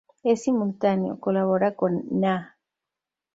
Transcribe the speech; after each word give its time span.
En 0.23 0.35
simultáneo, 0.35 1.19
colabora 1.19 1.75
con 1.75 1.91
Nah! 2.21 2.43